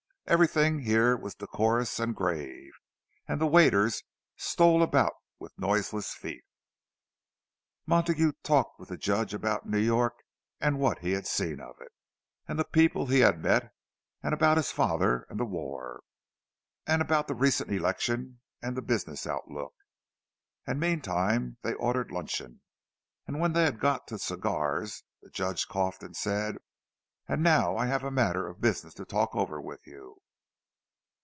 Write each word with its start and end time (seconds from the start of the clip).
Everything 0.27 0.79
here 0.79 1.17
was 1.17 1.35
decorous 1.35 1.99
and 1.99 2.15
grave, 2.15 2.71
and 3.27 3.41
the 3.41 3.45
waiters 3.45 4.01
stole 4.37 4.81
about 4.81 5.11
with 5.39 5.51
noiseless 5.59 6.13
feet. 6.13 6.45
Montague 7.85 8.31
talked 8.41 8.79
with 8.79 8.87
the 8.87 8.95
Judge 8.97 9.33
about 9.33 9.67
New 9.67 9.77
York 9.79 10.15
and 10.61 10.79
what 10.79 10.99
he 10.99 11.11
had 11.11 11.27
seen 11.27 11.59
of 11.59 11.75
it, 11.81 11.91
and 12.47 12.57
the 12.57 12.63
people 12.63 13.07
he 13.07 13.19
had 13.19 13.41
met; 13.41 13.73
and 14.23 14.33
about 14.33 14.55
his 14.55 14.71
father, 14.71 15.27
and 15.29 15.37
the 15.37 15.43
war; 15.43 16.01
and 16.87 17.01
about 17.01 17.27
the 17.27 17.35
recent 17.35 17.69
election 17.69 18.39
and 18.61 18.77
the 18.77 18.81
business 18.81 19.27
outlook. 19.27 19.73
And 20.65 20.79
meantime 20.79 21.57
they 21.61 21.73
ordered 21.73 22.09
luncheon; 22.09 22.61
and 23.27 23.37
when 23.41 23.51
they 23.51 23.65
had 23.65 23.81
got 23.81 24.07
to 24.07 24.15
the 24.15 24.19
cigars, 24.19 25.03
the 25.21 25.29
Judge 25.29 25.67
coughed 25.67 26.03
and 26.03 26.15
said, 26.15 26.55
"And 27.27 27.43
now 27.43 27.77
I 27.77 27.85
have 27.85 28.03
a 28.03 28.11
matter 28.11 28.45
of 28.47 28.59
business 28.59 28.93
to 28.95 29.05
talk 29.05 29.35
over 29.35 29.61
with 29.61 29.79
you." 29.87 30.17